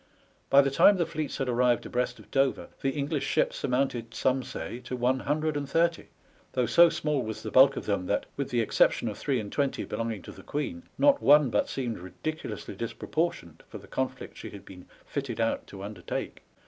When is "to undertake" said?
15.67-16.41